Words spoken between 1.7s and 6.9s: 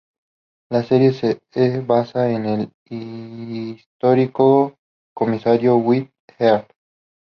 basaba en el histórico comisario Wyatt Earp.